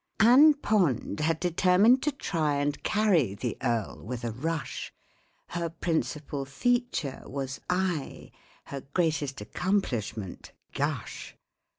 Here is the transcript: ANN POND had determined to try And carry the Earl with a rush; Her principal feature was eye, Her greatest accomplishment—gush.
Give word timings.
ANN 0.19 0.55
POND 0.55 1.19
had 1.19 1.39
determined 1.39 2.01
to 2.01 2.11
try 2.11 2.55
And 2.55 2.81
carry 2.81 3.35
the 3.35 3.55
Earl 3.61 4.01
with 4.03 4.23
a 4.23 4.31
rush; 4.31 4.91
Her 5.49 5.69
principal 5.69 6.43
feature 6.43 7.21
was 7.27 7.61
eye, 7.69 8.31
Her 8.63 8.81
greatest 8.95 9.41
accomplishment—gush. 9.41 11.35